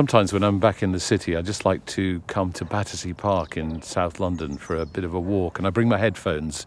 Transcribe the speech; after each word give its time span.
Sometimes 0.00 0.32
when 0.32 0.42
I'm 0.42 0.58
back 0.60 0.82
in 0.82 0.92
the 0.92 0.98
city, 0.98 1.36
I 1.36 1.42
just 1.42 1.66
like 1.66 1.84
to 1.88 2.22
come 2.26 2.52
to 2.52 2.64
Battersea 2.64 3.12
Park 3.12 3.58
in 3.58 3.82
South 3.82 4.18
London 4.18 4.56
for 4.56 4.74
a 4.76 4.86
bit 4.86 5.04
of 5.04 5.12
a 5.12 5.20
walk, 5.20 5.58
and 5.58 5.66
I 5.66 5.70
bring 5.70 5.90
my 5.90 5.98
headphones 5.98 6.66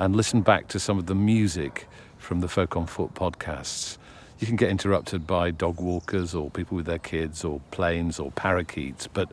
and 0.00 0.16
listen 0.16 0.40
back 0.40 0.66
to 0.66 0.80
some 0.80 0.98
of 0.98 1.06
the 1.06 1.14
music 1.14 1.86
from 2.18 2.40
the 2.40 2.48
Folk 2.48 2.76
on 2.76 2.86
Foot 2.86 3.14
podcasts. 3.14 3.98
You 4.40 4.48
can 4.48 4.56
get 4.56 4.68
interrupted 4.68 5.28
by 5.28 5.52
dog 5.52 5.80
walkers 5.80 6.34
or 6.34 6.50
people 6.50 6.74
with 6.74 6.86
their 6.86 6.98
kids 6.98 7.44
or 7.44 7.60
planes 7.70 8.18
or 8.18 8.32
parakeets, 8.32 9.06
but 9.06 9.30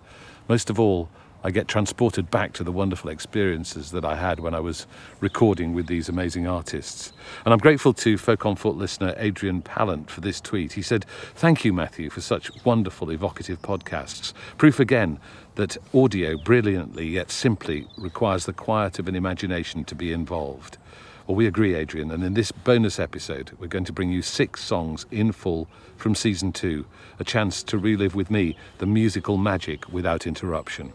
most 0.48 0.70
of 0.70 0.80
all, 0.80 1.10
I 1.42 1.52
get 1.52 1.70
transported 1.70 2.30
back 2.30 2.52
to 2.54 2.66
the 2.66 2.72
wonderful 2.72 3.10
experiences 3.10 3.92
that 3.92 4.04
I 4.04 4.16
had 4.16 4.42
when 4.42 4.54
I 4.54 4.60
was 4.60 4.86
recording 5.22 5.74
with 5.74 5.88
these 5.88 6.10
amazing 6.10 6.48
artists. 6.48 7.14
And 7.46 7.54
I'm 7.54 7.60
grateful 7.60 7.94
to 7.94 8.18
Folk 8.18 8.46
on 8.46 8.58
Foot 8.58 8.76
listener 8.76 9.14
Adrian 9.16 9.62
Pallant 9.62 10.10
for 10.10 10.20
this 10.20 10.42
tweet. 10.42 10.74
He 10.74 10.82
said, 10.82 11.06
Thank 11.36 11.64
you, 11.64 11.72
Matthew, 11.72 12.10
for 12.10 12.20
such 12.20 12.52
wonderful, 12.66 13.10
evocative 13.10 13.62
podcasts. 13.62 14.34
Proof 14.58 14.82
again 14.82 15.18
that 15.56 15.78
audio 15.94 16.38
brilliantly 16.38 17.08
yet 17.08 17.32
simply 17.32 17.88
requires 17.98 18.46
the 18.46 18.54
quiet 18.54 19.00
of 19.00 19.08
an 19.08 19.16
imagination 19.16 19.86
to 19.86 19.96
be 19.96 20.12
involved. 20.12 20.78
Well, 21.26 21.36
we 21.36 21.48
agree, 21.48 21.74
Adrian, 21.74 22.12
and 22.12 22.24
in 22.24 22.34
this 22.34 22.52
bonus 22.52 23.00
episode, 23.00 23.52
we're 23.60 23.68
going 23.68 23.86
to 23.86 23.94
bring 23.94 24.12
you 24.12 24.22
six 24.22 24.62
songs 24.62 25.06
in 25.10 25.32
full 25.32 25.70
from 25.96 26.16
season 26.16 26.52
two, 26.52 26.86
a 27.18 27.24
chance 27.24 27.64
to 27.64 27.78
relive 27.78 28.16
with 28.16 28.30
me 28.30 28.58
the 28.80 28.86
musical 28.86 29.38
magic 29.38 29.88
without 29.88 30.28
interruption. 30.28 30.92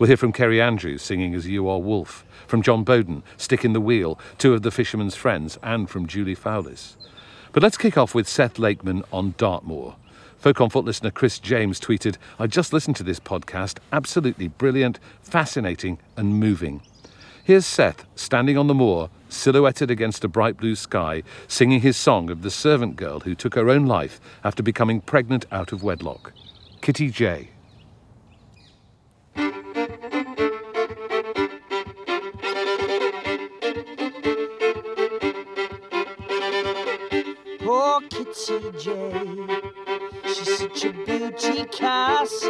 We'll 0.00 0.08
hear 0.08 0.16
from 0.16 0.32
Kerry 0.32 0.62
Andrews 0.62 1.02
singing 1.02 1.34
as 1.34 1.46
You 1.46 1.68
Are 1.68 1.78
Wolf, 1.78 2.24
from 2.46 2.62
Jon 2.62 2.84
Boden, 2.84 3.22
Stick 3.36 3.66
in 3.66 3.74
the 3.74 3.82
Wheel, 3.82 4.18
two 4.38 4.54
of 4.54 4.62
the 4.62 4.70
Fisherman's 4.70 5.14
Friends, 5.14 5.58
and 5.62 5.90
from 5.90 6.06
Julie 6.06 6.34
Fowlis. 6.34 6.96
But 7.52 7.62
let's 7.62 7.76
kick 7.76 7.98
off 7.98 8.14
with 8.14 8.26
Seth 8.26 8.58
Lakeman 8.58 9.04
on 9.12 9.34
Dartmoor. 9.36 9.96
Folk 10.38 10.58
on 10.62 10.70
Foot 10.70 10.86
listener 10.86 11.10
Chris 11.10 11.38
James 11.38 11.78
tweeted, 11.78 12.16
I 12.38 12.46
just 12.46 12.72
listened 12.72 12.96
to 12.96 13.02
this 13.02 13.20
podcast, 13.20 13.76
absolutely 13.92 14.48
brilliant, 14.48 14.98
fascinating, 15.20 15.98
and 16.16 16.40
moving. 16.40 16.80
Here's 17.44 17.66
Seth 17.66 18.06
standing 18.14 18.56
on 18.56 18.68
the 18.68 18.74
moor, 18.74 19.10
silhouetted 19.28 19.90
against 19.90 20.24
a 20.24 20.28
bright 20.28 20.56
blue 20.56 20.76
sky, 20.76 21.22
singing 21.46 21.82
his 21.82 21.98
song 21.98 22.30
of 22.30 22.40
the 22.40 22.50
servant 22.50 22.96
girl 22.96 23.20
who 23.20 23.34
took 23.34 23.54
her 23.54 23.68
own 23.68 23.84
life 23.84 24.18
after 24.44 24.62
becoming 24.62 25.02
pregnant 25.02 25.44
out 25.52 25.72
of 25.72 25.82
wedlock. 25.82 26.32
Kitty 26.80 27.10
Jay. 27.10 27.50
Kitty 38.50 38.72
Jay. 38.78 39.46
She's 40.26 40.58
such 40.58 40.84
a 40.84 40.92
beauty 40.92 41.64
cast 41.66 42.46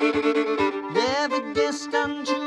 Never 0.00 1.40
guessed 1.54 1.92
unto 1.94 2.37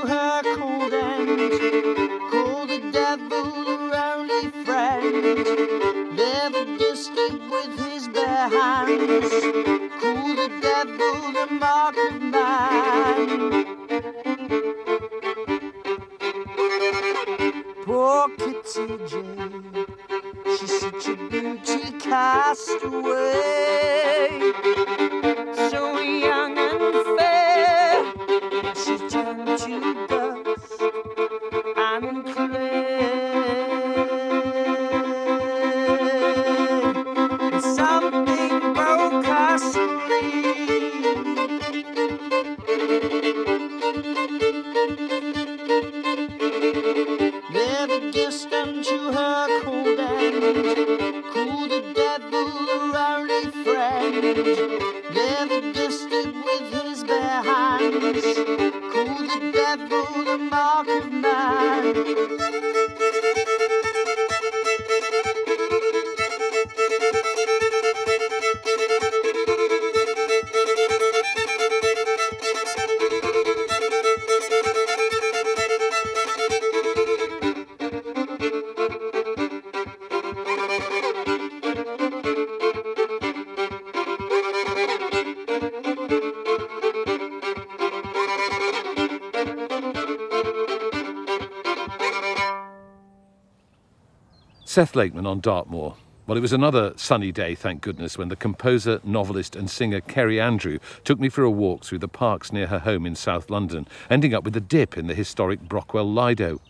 Seth 94.71 94.95
Lakeman 94.95 95.27
on 95.27 95.41
Dartmoor. 95.41 95.97
Well, 96.25 96.37
it 96.37 96.41
was 96.41 96.53
another 96.53 96.93
sunny 96.95 97.33
day, 97.33 97.55
thank 97.55 97.81
goodness, 97.81 98.17
when 98.17 98.29
the 98.29 98.37
composer, 98.37 99.01
novelist, 99.03 99.53
and 99.53 99.69
singer 99.69 99.99
Kerry 99.99 100.39
Andrew 100.39 100.79
took 101.03 101.19
me 101.19 101.27
for 101.27 101.43
a 101.43 101.51
walk 101.51 101.83
through 101.83 101.97
the 101.97 102.07
parks 102.07 102.53
near 102.53 102.67
her 102.67 102.79
home 102.79 103.05
in 103.05 103.15
South 103.15 103.49
London, 103.49 103.85
ending 104.09 104.33
up 104.33 104.45
with 104.45 104.55
a 104.55 104.61
dip 104.61 104.97
in 104.97 105.07
the 105.07 105.13
historic 105.13 105.59
Brockwell 105.59 106.09
Lido. 106.09 106.61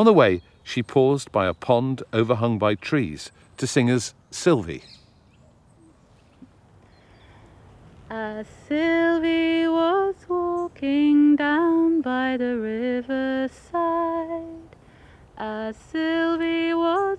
On 0.00 0.04
the 0.04 0.12
way, 0.12 0.42
she 0.64 0.82
paused 0.82 1.30
by 1.30 1.46
a 1.46 1.54
pond 1.54 2.02
overhung 2.12 2.58
by 2.58 2.74
trees 2.74 3.30
to 3.58 3.68
sing 3.68 3.88
us 3.88 4.14
Sylvie. 4.32 4.82
As 8.10 8.48
Sylvie 8.66 9.68
was 9.68 10.16
walking 10.28 11.36
down 11.36 12.00
by 12.00 12.36
the 12.36 12.56
riverside, 12.56 13.84
as 15.36 15.76
Sylvie 15.76 16.74
was 16.74 17.18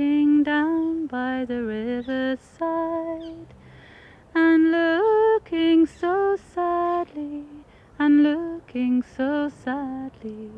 walking 0.00 0.42
down 0.42 1.06
by 1.06 1.44
the 1.44 1.62
riverside, 1.62 3.52
and 4.34 4.72
looking 4.72 5.86
so 5.86 6.36
sadly, 6.54 7.44
and 7.98 8.22
looking 8.22 9.02
so 9.02 9.50
sadly, 9.50 10.50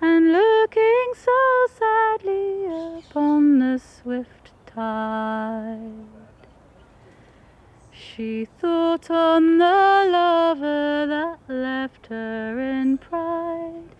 and 0.00 0.32
looking 0.32 1.12
so 1.14 1.66
sadly 1.78 2.66
upon 2.98 3.60
the 3.60 3.78
swift 3.78 4.50
tide. 4.66 5.92
She 7.92 8.46
thought 8.46 9.08
on 9.10 9.58
the 9.58 10.08
lover 10.10 11.06
that 11.06 11.38
left 11.48 12.06
her 12.06 12.58
in 12.58 12.98
pride. 12.98 13.95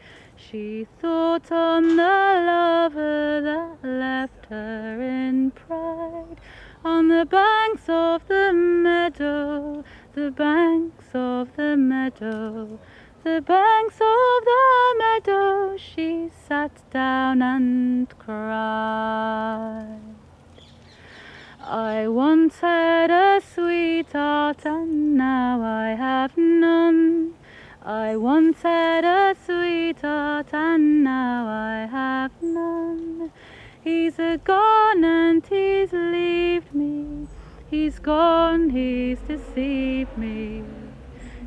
She 0.51 0.87
thought 1.01 1.51
on 1.51 1.97
the 1.97 2.03
lover 2.47 3.41
that 3.41 3.79
left 3.83 4.47
her 4.47 5.03
in 5.03 5.51
pride 5.51 6.41
on 6.85 7.09
the 7.09 7.25
banks 7.25 7.89
of 7.89 8.29
the 8.29 8.53
meadow, 8.53 9.83
the 10.15 10.31
banks 10.31 11.07
of 11.15 11.57
the 11.57 11.77
meadow, 11.77 12.79
the 13.25 13.41
banks 13.41 13.97
of 13.97 14.45
the 14.45 14.95
meadow. 14.99 15.77
She 15.77 16.31
sat 16.47 16.91
down 16.93 17.43
and 17.43 18.09
cried. 18.17 19.99
I 21.61 22.07
once 22.07 22.61
had 22.61 23.11
a 23.11 23.41
sweetheart 23.41 24.65
and 24.65 25.17
now 25.17 25.61
I 25.61 25.97
have 25.97 26.37
none. 26.37 27.35
I 27.87 28.17
once 28.17 28.63
had 28.63 29.05
a 29.05 29.37
sweetheart 29.47 30.53
and 30.53 31.05
now 31.05 31.47
I 31.47 31.87
have 31.87 32.33
none. 32.43 33.31
He's 33.81 34.19
a 34.19 34.41
gone 34.43 35.05
and 35.05 35.47
he's 35.47 35.93
left 35.93 36.75
me. 36.75 37.29
He's 37.71 38.01
gone, 38.01 38.71
he's 38.71 39.21
deceived 39.21 40.19
me. 40.19 40.65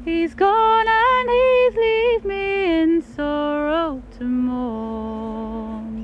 He's 0.05 0.33
gone 0.33 0.85
and 0.87 1.29
he's 1.29 1.75
left 1.75 2.23
me 2.23 2.83
in 2.83 3.01
sorrow 3.01 4.01
to 4.17 4.23
mourn. 4.23 5.97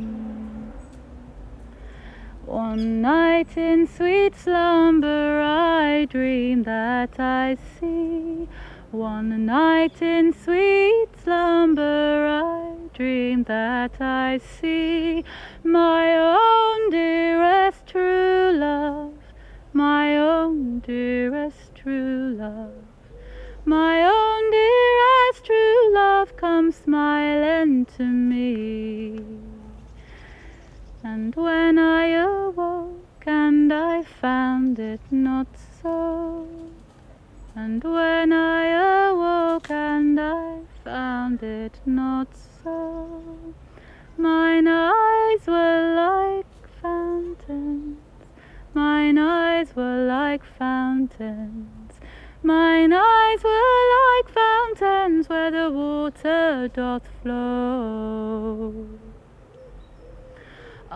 One 2.46 3.02
night 3.02 3.56
in 3.56 3.88
sweet 3.88 4.36
slumber 4.36 5.40
I 5.40 6.04
dream 6.04 6.64
that 6.64 7.18
I 7.22 7.56
see. 7.80 8.50
One 8.96 9.46
night 9.46 10.02
in 10.02 10.32
sweet 10.32 11.10
slumber 11.22 12.42
I 12.42 12.88
dream 12.94 13.44
that 13.44 14.00
I 14.00 14.38
see 14.38 15.26
my 15.66 16.16
own 16.16 16.92
dearest 16.92 17.88
true 17.88 18.54
love, 18.56 19.14
my 19.74 20.18
own 20.18 20.80
dearest 20.80 21.76
true 21.76 22.38
love. 22.40 22.72
My 23.66 24.02
own 24.02 24.52
dearest 24.52 25.46
true 25.46 25.94
love 25.94 26.38
come 26.38 26.72
smiling 26.72 27.86
to 27.98 28.04
me. 28.06 29.20
And 31.04 31.36
when 31.36 31.78
I 31.78 32.08
awoke 32.12 33.26
and 33.28 33.74
I 33.74 34.04
found 34.04 34.80
it 34.80 35.02
not 35.12 35.48
so, 35.82 36.55
and 37.56 37.84
when 37.84 38.34
I 38.34 39.10
awoke 39.10 39.72
and 39.72 40.19
I 40.19 40.60
found 40.84 41.42
it 41.42 41.80
not 41.86 42.28
so, 42.63 43.54
mine 44.18 44.68
eyes 44.68 45.48
were 45.48 45.94
like 45.96 46.68
fountains, 46.81 47.98
mine 48.74 49.18
eyes 49.18 49.75
were 49.75 50.06
like 50.06 50.44
fountains. 50.44 51.75
Mine 52.44 52.94
eyes 52.94 53.44
were 53.44 53.81
like 53.98 54.30
fountains 54.30 55.28
where 55.28 55.50
the 55.50 55.72
water 55.72 56.68
doth 56.68 57.08
flow. 57.24 59.00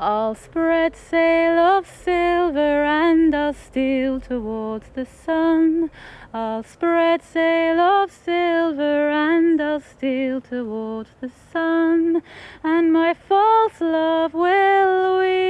I'll 0.01 0.33
spread 0.33 0.95
sail 0.95 1.59
of 1.59 1.85
silver 1.85 2.85
and 2.85 3.35
I'll 3.35 3.51
steal 3.51 4.21
towards 4.21 4.87
the 4.95 5.03
sun. 5.03 5.91
I'll 6.33 6.63
spread 6.63 7.21
sail 7.21 7.77
of 7.81 8.09
silver 8.09 9.09
and 9.09 9.61
I'll 9.61 9.81
steal 9.81 10.39
towards 10.39 11.09
the 11.19 11.29
sun. 11.51 12.23
And 12.63 12.93
my 12.93 13.13
false 13.13 13.81
love 13.81 14.33
will 14.33 15.19
weep. 15.19 15.41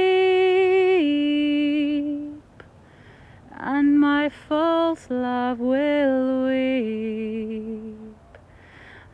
And 3.52 4.00
my 4.00 4.28
false 4.30 5.08
love 5.10 5.60
will 5.60 6.46
weep. 6.48 7.94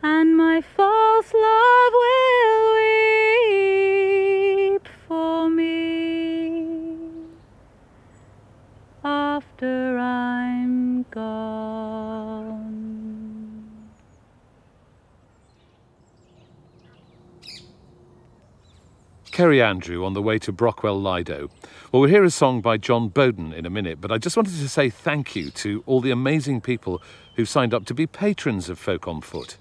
And 0.02 0.34
my 0.34 0.62
false 0.62 1.34
love 1.34 1.92
will 1.92 2.74
weep 2.74 2.95
Kerry 19.36 19.60
Andrew 19.60 20.02
on 20.06 20.14
the 20.14 20.22
way 20.22 20.38
to 20.38 20.50
Brockwell 20.50 20.98
Lido. 20.98 21.50
Well, 21.92 22.00
we'll 22.00 22.08
hear 22.08 22.24
a 22.24 22.30
song 22.30 22.62
by 22.62 22.78
Jon 22.78 23.08
Boden 23.08 23.52
in 23.52 23.66
a 23.66 23.70
minute, 23.70 24.00
but 24.00 24.10
I 24.10 24.16
just 24.16 24.34
wanted 24.34 24.54
to 24.54 24.66
say 24.66 24.88
thank 24.88 25.36
you 25.36 25.50
to 25.50 25.84
all 25.84 26.00
the 26.00 26.10
amazing 26.10 26.62
people 26.62 27.02
who 27.34 27.44
signed 27.44 27.74
up 27.74 27.84
to 27.84 27.92
be 27.92 28.06
patrons 28.06 28.70
of 28.70 28.78
Folk 28.78 29.06
on 29.06 29.20
Foot. 29.20 29.58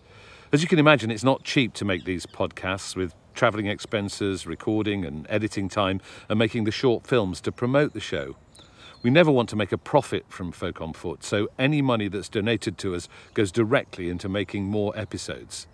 As 0.54 0.62
you 0.62 0.70
can 0.70 0.80
imagine, 0.80 1.12
it's 1.12 1.26
not 1.26 1.44
cheap 1.44 1.74
to 1.74 1.84
make 1.84 2.06
these 2.06 2.26
podcasts 2.26 2.96
with 2.96 3.14
travelling 3.34 3.68
expenses, 3.68 4.48
recording 4.48 5.04
and 5.04 5.28
editing 5.30 5.68
time, 5.68 6.00
and 6.30 6.40
making 6.40 6.64
the 6.64 6.72
short 6.72 7.06
films 7.06 7.42
to 7.42 7.52
promote 7.52 7.92
the 7.92 8.00
show. 8.00 8.38
We 9.04 9.10
never 9.10 9.30
want 9.30 9.50
to 9.50 9.58
make 9.58 9.74
a 9.74 9.78
profit 9.78 10.24
from 10.30 10.54
Folk 10.54 10.80
on 10.80 10.94
Foot, 10.94 11.22
so 11.22 11.50
any 11.60 11.82
money 11.82 12.08
that's 12.08 12.30
donated 12.30 12.78
to 12.78 12.96
us 12.96 13.10
goes 13.34 13.52
directly 13.52 14.10
into 14.10 14.30
making 14.30 14.64
more 14.64 14.98
episodes. 14.98 15.68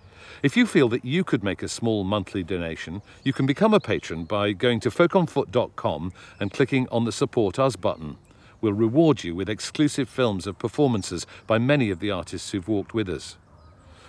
If 0.43 0.57
you 0.57 0.65
feel 0.65 0.89
that 0.89 1.05
you 1.05 1.23
could 1.23 1.43
make 1.43 1.63
a 1.63 1.67
small 1.67 2.03
monthly 2.03 2.43
donation, 2.43 3.01
you 3.23 3.33
can 3.33 3.45
become 3.45 3.73
a 3.73 3.79
patron 3.79 4.25
by 4.25 4.53
going 4.53 4.79
to 4.81 4.89
folkonfoot.com 4.89 6.13
and 6.39 6.51
clicking 6.51 6.87
on 6.89 7.05
the 7.05 7.11
Support 7.11 7.59
Us 7.59 7.75
button. 7.75 8.17
We'll 8.61 8.73
reward 8.73 9.23
you 9.23 9.35
with 9.35 9.49
exclusive 9.49 10.07
films 10.07 10.45
of 10.45 10.59
performances 10.59 11.25
by 11.47 11.57
many 11.57 11.89
of 11.89 11.99
the 11.99 12.11
artists 12.11 12.51
who've 12.51 12.67
walked 12.67 12.93
with 12.93 13.09
us. 13.09 13.37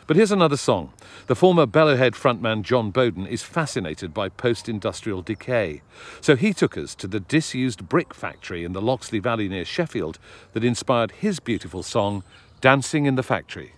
But 0.06 0.16
here's 0.16 0.32
another 0.32 0.56
song. 0.56 0.92
The 1.26 1.36
former 1.36 1.64
Bellowhead 1.64 2.12
frontman 2.12 2.62
Jon 2.62 2.90
Boden 2.90 3.26
is 3.26 3.42
fascinated 3.42 4.12
by 4.12 4.28
post 4.28 4.68
industrial 4.68 5.22
decay. 5.22 5.82
So 6.20 6.36
he 6.36 6.52
took 6.52 6.76
us 6.76 6.94
to 6.96 7.06
the 7.06 7.20
disused 7.20 7.88
brick 7.88 8.12
factory 8.12 8.64
in 8.64 8.72
the 8.72 8.82
Loxley 8.82 9.20
Valley 9.20 9.48
near 9.48 9.64
Sheffield 9.64 10.18
that 10.52 10.64
inspired 10.64 11.12
his 11.12 11.40
beautiful 11.40 11.82
song, 11.82 12.24
Dancing 12.60 13.06
in 13.06 13.14
the 13.14 13.22
Factory. 13.22 13.72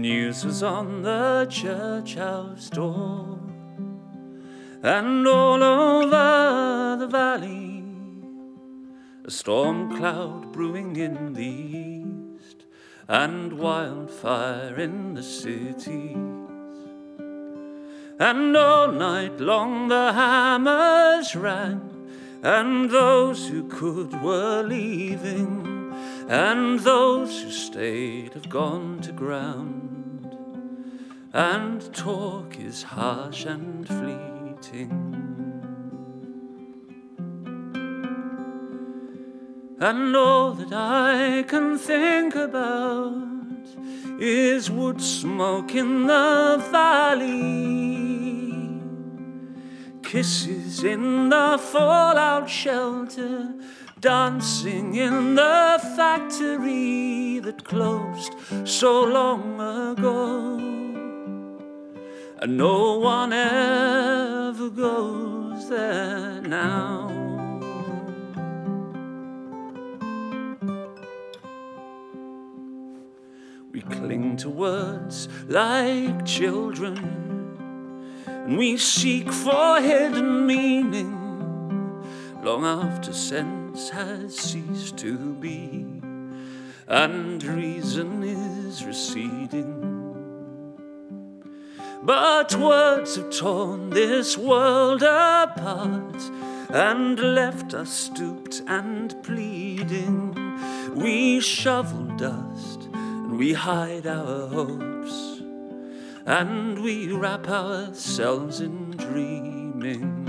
News 0.00 0.46
was 0.46 0.62
on 0.62 1.02
the 1.02 1.46
church 1.50 2.14
house 2.14 2.70
door 2.70 3.38
and 4.82 5.26
all 5.26 5.62
over 5.62 6.96
the 6.98 7.06
valley. 7.06 7.84
A 9.26 9.30
storm 9.30 9.94
cloud 9.98 10.52
brewing 10.52 10.96
in 10.96 11.34
the 11.34 11.44
east 11.44 12.64
and 13.08 13.52
wildfire 13.52 14.74
in 14.76 15.12
the 15.14 15.22
cities. 15.22 16.16
And 18.18 18.56
all 18.56 18.90
night 18.92 19.38
long 19.38 19.88
the 19.88 20.12
hammers 20.14 21.36
rang, 21.36 22.08
and 22.42 22.90
those 22.90 23.48
who 23.48 23.68
could 23.68 24.22
were 24.22 24.62
leaving, 24.62 25.92
and 26.28 26.80
those 26.80 27.42
who 27.42 27.50
stayed 27.50 28.32
have 28.32 28.48
gone 28.48 29.00
to 29.02 29.12
ground. 29.12 29.79
And 31.32 31.94
talk 31.94 32.58
is 32.58 32.82
harsh 32.82 33.44
and 33.44 33.86
fleeting. 33.86 35.10
And 39.78 40.16
all 40.16 40.54
that 40.54 40.72
I 40.72 41.44
can 41.44 41.78
think 41.78 42.34
about 42.34 43.64
is 44.18 44.72
wood 44.72 45.00
smoke 45.00 45.76
in 45.76 46.08
the 46.08 46.62
valley, 46.72 47.22
kisses 50.02 50.82
in 50.82 51.28
the 51.28 51.58
fallout 51.58 52.50
shelter, 52.50 53.54
dancing 54.00 54.96
in 54.96 55.36
the 55.36 55.80
factory 55.96 57.38
that 57.38 57.62
closed 57.62 58.34
so 58.64 59.04
long 59.04 59.60
ago. 59.92 60.69
And 62.42 62.56
no 62.56 62.98
one 62.98 63.34
ever 63.34 64.70
goes 64.70 65.68
there 65.68 66.40
now. 66.40 67.06
We 73.70 73.82
cling 73.82 74.38
to 74.38 74.48
words 74.48 75.28
like 75.48 76.24
children, 76.24 76.96
and 78.26 78.56
we 78.56 78.78
seek 78.78 79.30
for 79.30 79.78
hidden 79.82 80.46
meaning 80.46 81.20
long 82.42 82.64
after 82.64 83.12
sense 83.12 83.90
has 83.90 84.34
ceased 84.34 84.96
to 84.96 85.34
be, 85.34 85.84
and 86.88 87.44
reason 87.44 88.22
is 88.22 88.82
receding. 88.86 89.89
But 92.02 92.54
words 92.54 93.16
have 93.16 93.30
torn 93.30 93.90
this 93.90 94.38
world 94.38 95.02
apart 95.02 96.22
and 96.70 97.18
left 97.18 97.74
us 97.74 97.90
stooped 97.90 98.62
and 98.66 99.14
pleading. 99.22 100.34
We 100.94 101.40
shovel 101.40 102.04
dust 102.16 102.88
and 102.94 103.38
we 103.38 103.52
hide 103.52 104.06
our 104.06 104.46
hopes 104.48 105.42
and 106.24 106.82
we 106.82 107.12
wrap 107.12 107.48
ourselves 107.48 108.60
in 108.60 108.92
dreaming. 108.92 110.26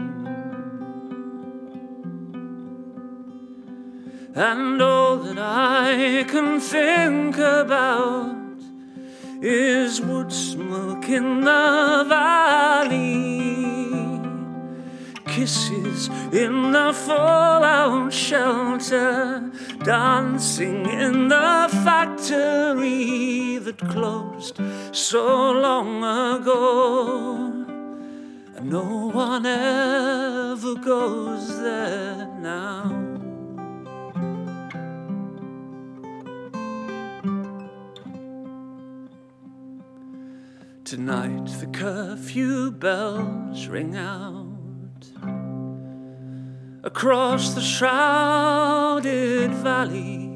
And 4.36 4.82
all 4.82 5.18
that 5.18 5.38
I 5.38 6.26
can 6.28 6.60
think 6.60 7.38
about 7.38 8.41
is 9.42 10.00
wood 10.00 10.32
smoke 10.32 11.10
in 11.10 11.42
the 11.42 12.06
valley, 12.08 13.42
kisses 15.26 16.10
in 16.32 16.72
the 16.72 16.94
fallout 16.94 18.14
shelter, 18.14 19.52
dancing 19.84 20.86
in 20.86 21.28
the 21.28 21.70
factory 21.84 23.58
that 23.58 23.80
closed 23.90 24.60
so 24.92 25.52
long 25.52 26.04
ago. 26.04 27.52
No 28.62 29.10
one 29.12 29.48
ever 29.48 30.76
goes 30.76 31.60
there 31.60 32.28
now. 32.40 33.11
Tonight 41.02 41.48
the 41.60 41.66
curfew 41.66 42.70
bells 42.70 43.66
ring 43.66 43.96
out 43.96 45.04
across 46.84 47.56
the 47.56 47.62
shrouded 47.62 49.52
valley, 49.52 50.30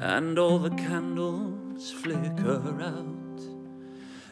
and 0.00 0.38
all 0.38 0.60
the 0.60 0.70
candles 0.70 1.90
flicker 1.90 2.80
out, 2.80 3.42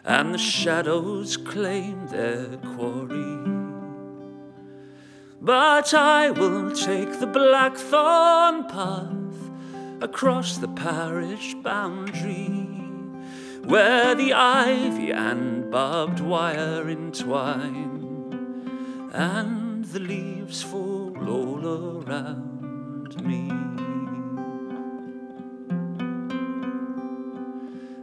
and 0.05 0.33
the 0.33 0.39
shadows 0.39 1.37
claim 1.37 2.07
their 2.07 2.47
quarry. 2.59 3.41
But 5.41 5.93
I 5.95 6.31
will 6.31 6.71
take 6.71 7.19
the 7.19 7.27
blackthorn 7.27 8.69
path 8.69 9.51
across 10.01 10.59
the 10.59 10.69
parish 10.69 11.55
boundary 11.55 12.62
where 13.65 14.15
the 14.15 14.33
ivy 14.33 15.11
and 15.13 15.71
barbed 15.71 16.21
wire 16.21 16.89
entwine, 16.89 18.01
and 19.13 19.85
the 19.87 20.01
leaves 20.01 20.63
fall 20.63 21.17
all 21.29 22.03
around 22.03 23.23
me. 23.25 23.51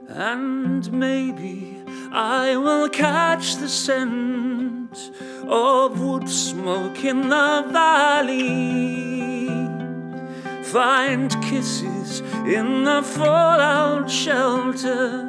And 0.08 0.92
maybe 0.92 1.84
I 2.12 2.56
will 2.58 2.90
catch 2.90 3.56
the 3.58 3.70
scent 3.70 5.12
of 5.48 6.00
wood 6.00 6.30
smoke 6.30 7.04
in 7.04 7.30
the 7.30 7.66
valley. 7.72 9.50
Find 10.64 11.32
kisses 11.44 12.22
in 12.46 12.84
the 12.84 13.02
fallout 13.04 14.10
shelter 14.10 15.29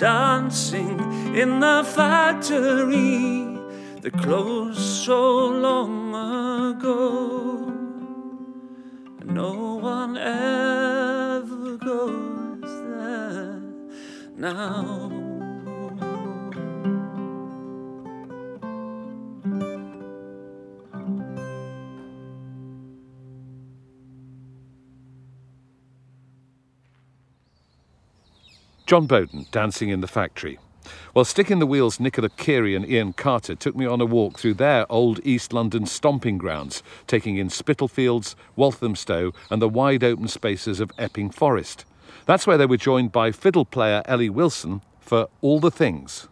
dancing 0.00 0.98
in 1.36 1.60
the 1.60 1.84
factory 1.84 3.44
that 4.00 4.14
closed 4.22 4.80
so 4.80 5.46
long 5.46 6.14
ago. 6.72 7.66
And 9.20 9.34
no 9.34 9.74
one 9.74 10.16
ever 10.16 11.76
goes 11.76 12.62
there 12.62 13.60
now. 14.36 15.19
Jon 28.90 29.06
Boden 29.06 29.46
dancing 29.52 29.90
in 29.90 30.00
the 30.00 30.08
factory. 30.08 30.58
Well, 31.14 31.24
Stick 31.24 31.48
in 31.48 31.60
the 31.60 31.66
Wheels, 31.66 32.00
Nicola 32.00 32.28
Kearey 32.28 32.74
and 32.74 32.84
Ian 32.84 33.12
Carter 33.12 33.54
took 33.54 33.76
me 33.76 33.86
on 33.86 34.00
a 34.00 34.04
walk 34.04 34.36
through 34.36 34.54
their 34.54 34.84
old 34.90 35.20
East 35.24 35.52
London 35.52 35.86
stomping 35.86 36.38
grounds, 36.38 36.82
taking 37.06 37.36
in 37.36 37.50
Spitalfields, 37.50 38.34
Walthamstow, 38.56 39.32
and 39.48 39.62
the 39.62 39.68
wide 39.68 40.02
open 40.02 40.26
spaces 40.26 40.80
of 40.80 40.90
Epping 40.98 41.30
Forest. 41.30 41.84
That's 42.26 42.48
where 42.48 42.58
they 42.58 42.66
were 42.66 42.76
joined 42.76 43.12
by 43.12 43.30
fiddle 43.30 43.64
player 43.64 44.02
Ellie 44.06 44.28
Wilson 44.28 44.82
for 44.98 45.28
All 45.40 45.60
the 45.60 45.70
Things. 45.70 46.26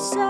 so 0.00 0.29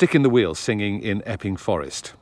Stick 0.00 0.14
in 0.14 0.22
the 0.22 0.30
Wheel 0.30 0.54
singing 0.54 1.02
in 1.02 1.22
Epping 1.26 1.58
Forest. 1.58 2.14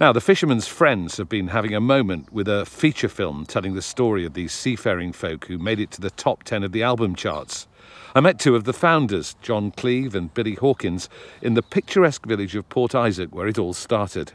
Now, 0.00 0.12
the 0.12 0.20
fishermen's 0.20 0.66
Friends 0.66 1.18
have 1.18 1.28
been 1.28 1.46
having 1.46 1.72
a 1.72 1.80
moment 1.80 2.32
with 2.32 2.48
a 2.48 2.66
feature 2.66 3.08
film 3.08 3.46
telling 3.46 3.74
the 3.74 3.80
story 3.80 4.26
of 4.26 4.34
these 4.34 4.50
seafaring 4.50 5.12
folk 5.12 5.44
who 5.44 5.56
made 5.56 5.78
it 5.78 5.92
to 5.92 6.00
the 6.00 6.10
top 6.10 6.42
10 6.42 6.64
of 6.64 6.72
the 6.72 6.82
album 6.82 7.14
charts. 7.14 7.68
I 8.12 8.18
met 8.18 8.40
two 8.40 8.56
of 8.56 8.64
the 8.64 8.72
founders, 8.72 9.36
Jon 9.40 9.70
Cleave 9.70 10.16
and 10.16 10.34
Billy 10.34 10.54
Hawkins, 10.54 11.08
in 11.40 11.54
the 11.54 11.62
picturesque 11.62 12.26
village 12.26 12.56
of 12.56 12.68
Port 12.68 12.92
Isaac 12.92 13.32
where 13.32 13.46
it 13.46 13.56
all 13.56 13.72
started. 13.72 14.32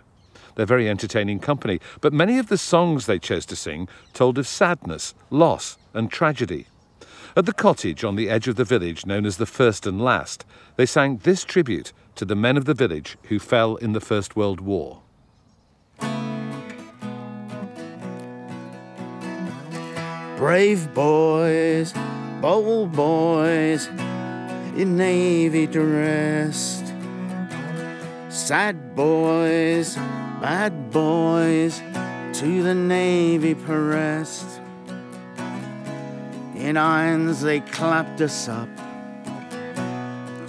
They're 0.56 0.66
very 0.66 0.88
entertaining 0.88 1.40
company, 1.40 1.82
but 2.00 2.14
many 2.14 2.40
of 2.40 2.48
the 2.48 2.58
songs 2.58 3.06
they 3.06 3.20
chose 3.20 3.46
to 3.48 3.58
sing 3.58 3.90
told 4.14 4.38
of 4.38 4.48
sadness, 4.48 5.14
loss, 5.30 5.78
and 5.94 6.10
tragedy. 6.10 6.68
At 7.36 7.46
the 7.46 7.54
cottage 7.54 8.06
on 8.06 8.16
the 8.16 8.30
edge 8.30 8.48
of 8.48 8.56
the 8.56 8.64
village 8.64 9.06
known 9.06 9.26
as 9.26 9.36
the 9.36 9.46
First 9.46 9.86
and 9.86 10.02
Last, 10.02 10.46
they 10.78 10.86
sang 10.86 11.18
this 11.18 11.44
tribute 11.44 11.92
to 12.18 12.26
the 12.26 12.36
men 12.36 12.58
of 12.58 12.66
the 12.66 12.74
village 12.74 13.16
who 13.26 13.38
fell 13.38 13.76
in 13.76 13.94
the 13.94 14.02
First 14.02 14.36
World 14.36 14.60
War. 14.60 15.02
Brave 20.36 20.94
boys, 20.96 21.94
bold 22.42 22.92
boys, 22.94 23.86
in 24.76 24.98
navy 24.98 25.68
dressed. 25.68 26.88
Sad 28.30 28.96
boys, 28.96 29.96
bad 30.42 30.90
boys, 30.90 31.82
to 32.34 32.64
the 32.64 32.74
navy 32.74 33.54
pressed. 33.54 34.60
In 36.56 36.78
irons 36.78 37.42
they 37.42 37.60
clapped 37.60 38.22
us 38.22 38.48
up 38.48 38.70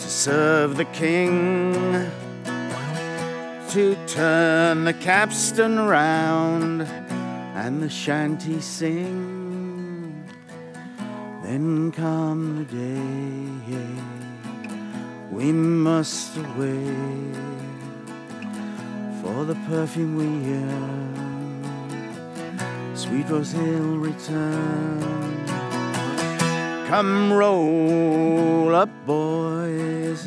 to 0.08 0.14
serve 0.14 0.78
the 0.78 0.86
king, 0.86 1.74
to 3.68 3.94
turn 4.06 4.84
the 4.84 4.94
capstan 4.94 5.78
round 5.80 6.80
and 7.54 7.82
the 7.82 7.90
shanty 7.90 8.58
sing. 8.58 10.24
Then 11.42 11.92
come 11.92 12.56
the 12.56 12.64
day 12.74 13.68
we 15.30 15.52
must 15.52 16.38
away 16.38 16.86
for 19.20 19.44
the 19.44 19.56
perfume 19.66 20.16
we 20.16 20.30
yearn. 20.48 21.14
Sweet 22.94 23.28
Rose 23.28 23.52
Hill 23.52 23.98
return. 23.98 25.17
Come 26.88 27.30
roll 27.34 28.74
up, 28.74 28.88
boys, 29.04 30.26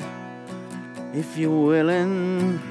if 1.11 1.35
you're 1.35 1.65
willing 1.65 2.61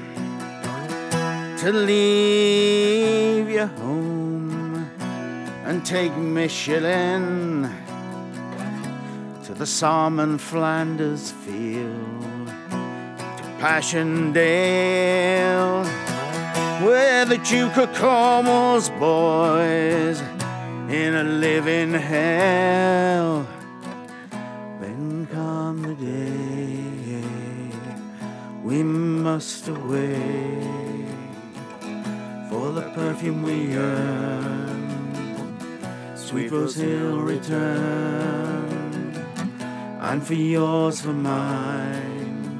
to 1.57 1.73
leave 1.73 3.49
your 3.49 3.67
home 3.67 4.89
and 5.65 5.85
take 5.85 6.15
Michelin 6.15 7.69
to 9.43 9.53
the 9.53 9.65
Salmon 9.65 10.37
Flanders 10.37 11.31
field, 11.31 12.47
to 12.47 13.43
Passchendaele, 13.59 14.33
where 16.81 17.25
the 17.25 17.39
Duke 17.39 17.75
of 17.75 17.93
Cornwall's 17.95 18.89
boys 18.91 20.21
in 20.87 21.13
a 21.13 21.25
living 21.25 21.91
hell. 21.91 23.45
Must 29.35 29.67
away 29.69 30.59
for 32.49 32.73
the 32.73 32.81
perfume 32.93 33.43
we 33.43 33.77
earn. 33.77 34.89
Sweet 36.15 36.51
Rose 36.51 36.75
Hill 36.75 37.17
return, 37.19 38.65
and 40.01 40.21
for 40.21 40.33
yours, 40.33 40.99
for 40.99 41.13
mine, 41.13 42.59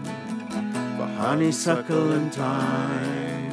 for 0.97 1.07
honeysuckle 1.23 2.13
and 2.13 2.33
thyme, 2.33 3.51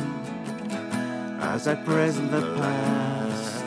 as 1.40 1.66
I 1.66 1.74
present 1.74 2.30
the 2.30 2.42
past, 2.60 3.64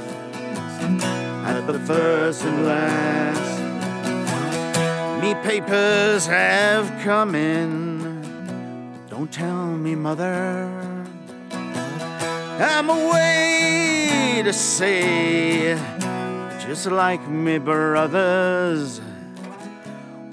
at 1.51 1.67
the 1.67 1.79
first 1.79 2.45
and 2.45 2.65
last. 2.65 3.51
Me 5.21 5.33
papers 5.43 6.25
have 6.25 6.85
come 7.03 7.35
in. 7.35 7.90
Don't 9.21 9.31
tell 9.31 9.67
me, 9.67 9.93
mother. 9.93 10.67
I'm 11.51 12.89
away 12.89 14.41
to 14.43 14.51
sea, 14.51 15.75
just 16.59 16.87
like 16.87 17.27
me 17.29 17.59
brothers. 17.59 18.99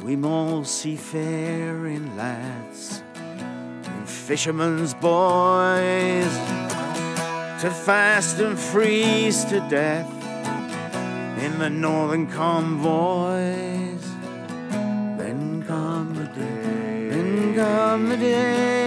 We 0.03 0.17
all 0.25 0.65
seafaring 0.65 2.17
lads 2.17 3.03
and 3.15 4.09
fishermen's 4.09 4.95
boys 4.95 6.33
to 7.61 7.71
fast 7.71 8.39
and 8.39 8.59
freeze 8.59 9.45
to 9.51 9.61
death 9.69 10.11
in 11.45 11.59
the 11.59 11.69
northern 11.69 12.27
convoys. 12.27 14.05
Then 15.19 15.63
come 15.67 16.15
the 16.15 16.25
day, 16.25 17.09
then 17.11 17.55
come 17.55 18.09
the 18.09 18.17
day. 18.17 18.78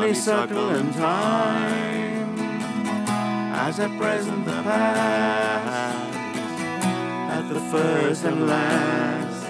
Honeysuckle 0.00 0.70
and 0.70 0.94
thyme, 0.94 2.38
as 3.52 3.78
at 3.78 3.98
present 3.98 4.46
the 4.46 4.62
past, 4.62 6.16
at 7.36 7.46
the 7.52 7.60
first 7.60 8.24
and 8.24 8.46
last. 8.46 9.46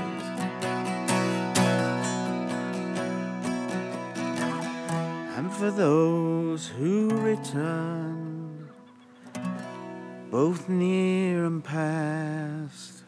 And 5.37 5.53
for 5.53 5.71
those 5.71 6.67
who 6.67 7.11
return, 7.11 8.69
both 10.33 10.69
near 10.69 11.45
and 11.45 11.63
past, 11.63 13.05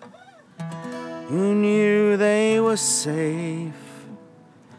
who 1.27 1.57
knew 1.57 2.17
they 2.17 2.61
were 2.61 2.77
safe 2.77 3.75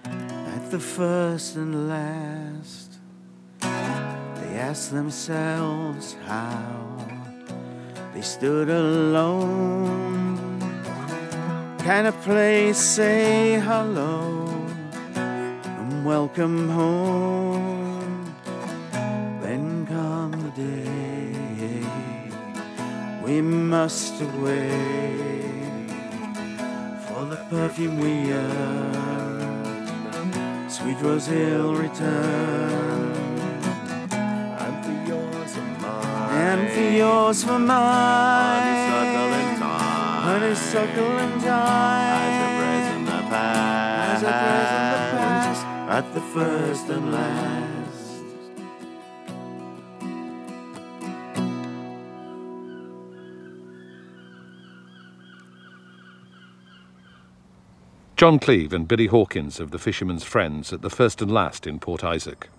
at 0.06 0.71
the 0.71 0.80
first 0.80 1.58
and 1.58 1.89
last. 1.89 2.42
Asked 4.69 4.91
themselves 4.91 6.15
how 6.26 6.97
they 8.13 8.21
stood 8.21 8.69
alone. 8.69 10.38
Can 11.80 12.06
a 12.06 12.13
place 12.13 12.78
say 12.78 13.60
hello 13.60 14.47
and 15.65 16.06
welcome 16.06 16.69
home? 16.69 18.34
Then 19.41 19.86
come 19.86 20.32
the 20.32 20.52
day 20.62 21.84
we 23.21 23.41
must 23.41 24.21
away 24.21 24.71
for 27.06 27.26
the 27.26 27.39
perfume 27.49 27.99
we 27.99 28.32
earned. 28.32 29.52
Sweet 30.71 31.02
Rose 31.02 31.28
Hill 31.28 31.76
return. 31.76 33.12
And 36.45 36.69
for 36.71 36.82
yours 36.82 37.41
for 37.41 37.58
mine. 37.58 38.63
Honeysuckle 38.67 39.34
and 39.39 39.58
thyme. 39.60 40.23
Honeysuckle 40.29 41.17
and 41.23 41.41
thyme. 41.41 42.19
As 42.19 42.38
a 42.43 42.49
present 42.60 43.06
the 43.06 43.21
past. 43.32 44.12
As 44.13 44.23
a 44.23 44.36
present 44.43 44.86
the 44.93 45.08
past. 45.17 45.63
At 45.97 46.06
the 46.13 46.21
first 46.36 46.86
and 46.89 47.06
last. 47.13 47.63
Jon 58.17 58.38
Cleave 58.39 58.73
and 58.73 58.86
Billy 58.86 59.08
Hawkins 59.08 59.62
of 59.62 59.71
the 59.71 59.79
Fisherman's 59.79 60.25
Friends 60.25 60.73
at 60.73 60.82
the 60.82 60.89
first 60.89 61.21
and 61.21 61.32
last 61.32 61.65
in 61.65 61.79
Port 61.79 62.03
Isaac. 62.03 62.49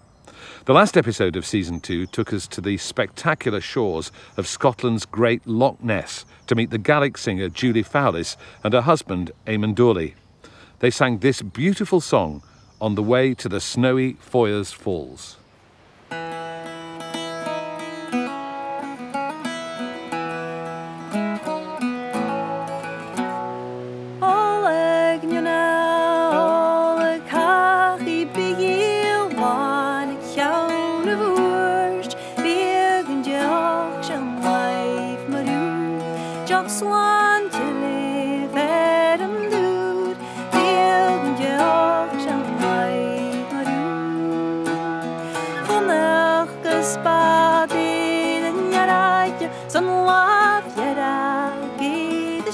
The 0.65 0.73
last 0.73 0.97
episode 0.97 1.37
of 1.37 1.47
season 1.47 1.81
two 1.81 2.07
took 2.07 2.33
us 2.33 2.47
to 2.49 2.61
the 2.61 2.77
spectacular 2.77 3.61
shores 3.61 4.11
of 4.37 4.47
Scotland's 4.47 5.05
great 5.05 5.47
Loch 5.47 5.83
Ness 5.83 6.25
to 6.47 6.55
meet 6.55 6.71
the 6.71 6.79
Gaelic 6.79 7.19
singer 7.19 7.49
Julie 7.49 7.83
Fowlis 7.83 8.37
and 8.63 8.75
her 8.75 8.83
husband 8.83 9.33
Eamon 9.47 9.75
Doorley. 9.75 10.15
They 10.81 10.91
sang 10.91 11.19
this 11.19 11.43
beautiful 11.43 12.01
song 12.01 12.43
on 12.81 12.95
the 12.95 13.03
way 13.03 13.35
to 13.35 13.49
the 13.49 13.61
snowy 13.61 14.15
Foyers 14.15 14.73
Falls. 14.73 15.37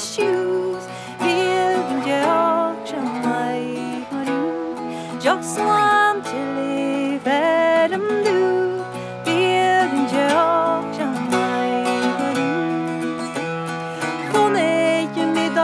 Shoes. 0.00 0.84
Begen 1.18 2.00
joch 2.08 2.88
shan 2.88 3.08
life 3.22 4.10
maru. 4.12 4.44
Joch 5.20 5.44
swan 5.44 6.22
te 6.22 6.38
live 6.56 7.26
at 7.26 7.92
em 7.92 8.06
dude. 8.24 8.84
Begen 9.24 10.04
joch 10.14 10.86
shan 10.96 11.16
life 11.34 12.12
maru. 12.20 12.52
Kon 14.32 14.56
ik 14.56 15.08
je 15.14 15.24
niet 15.38 15.58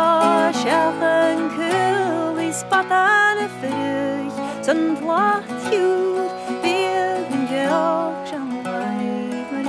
zeggen, 0.64 1.38
kul 1.56 2.36
is 2.48 2.62
patan 2.68 3.36
fruit, 3.58 4.32
zijn 4.60 4.96
placht 5.00 5.50
goed, 5.68 6.32
wegen 6.62 7.42
je 7.50 7.64
ook 7.68 8.26
zo'n 8.26 8.60
leven. 8.62 9.66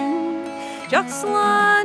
Jag 0.90 1.06
slant 1.22 1.77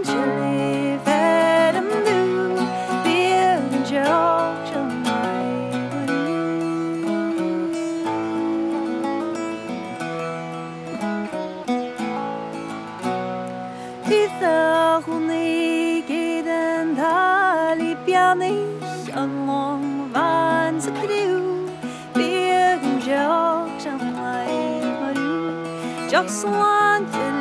Jog 26.13 26.29
slant 26.29 27.32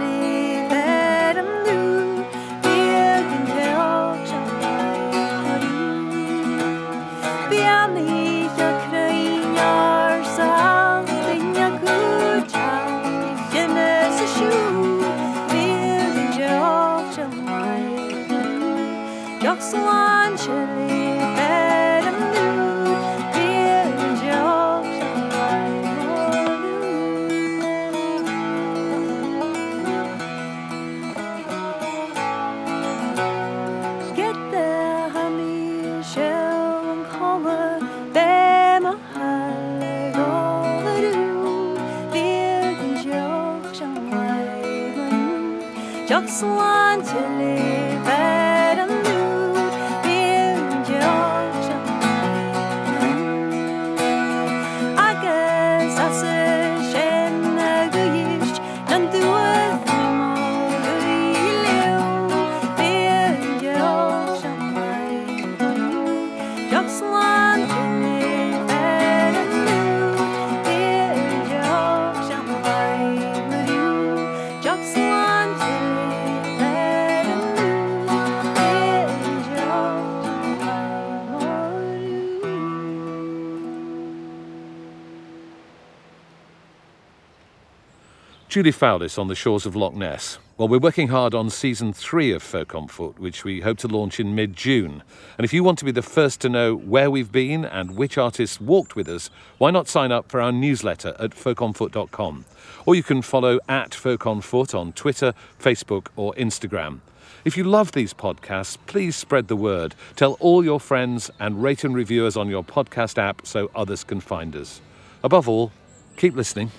Julie 88.51 88.73
Fowlis 88.73 89.17
on 89.17 89.29
the 89.29 89.33
shores 89.33 89.65
of 89.65 89.77
Loch 89.77 89.93
Ness. 89.93 90.37
Well, 90.57 90.67
we're 90.67 90.77
working 90.77 91.07
hard 91.07 91.33
on 91.33 91.49
season 91.49 91.93
three 91.93 92.33
of 92.33 92.43
Folk 92.43 92.75
on 92.75 92.89
Foot, 92.89 93.17
which 93.17 93.45
we 93.45 93.61
hope 93.61 93.77
to 93.77 93.87
launch 93.87 94.19
in 94.19 94.35
mid 94.35 94.57
June. 94.57 95.03
And 95.37 95.45
if 95.45 95.53
you 95.53 95.63
want 95.63 95.79
to 95.79 95.85
be 95.85 95.91
the 95.91 96.01
first 96.01 96.41
to 96.41 96.49
know 96.49 96.75
where 96.75 97.09
we've 97.09 97.31
been 97.31 97.63
and 97.63 97.95
which 97.95 98.17
artists 98.17 98.59
walked 98.59 98.93
with 98.93 99.07
us, 99.07 99.29
why 99.57 99.71
not 99.71 99.87
sign 99.87 100.11
up 100.11 100.29
for 100.29 100.41
our 100.41 100.51
newsletter 100.51 101.15
at 101.17 101.31
folkonfoot.com? 101.31 102.43
Or 102.85 102.93
you 102.93 103.03
can 103.03 103.21
follow 103.21 103.57
at 103.69 103.95
Folk 103.95 104.27
on 104.27 104.41
Foot 104.41 104.75
on 104.75 104.91
Twitter, 104.91 105.33
Facebook, 105.57 106.07
or 106.17 106.33
Instagram. 106.33 106.99
If 107.45 107.55
you 107.55 107.63
love 107.63 107.93
these 107.93 108.13
podcasts, 108.13 108.77
please 108.85 109.15
spread 109.15 109.47
the 109.47 109.55
word. 109.55 109.95
Tell 110.17 110.33
all 110.41 110.61
your 110.61 110.81
friends 110.81 111.31
and 111.39 111.63
rate 111.63 111.85
and 111.85 111.95
review 111.95 112.25
us 112.25 112.35
on 112.35 112.49
your 112.49 112.65
podcast 112.65 113.17
app 113.17 113.47
so 113.47 113.71
others 113.73 114.03
can 114.03 114.19
find 114.19 114.57
us. 114.57 114.81
Above 115.23 115.47
all, 115.47 115.71
keep 116.17 116.35
listening. 116.35 116.69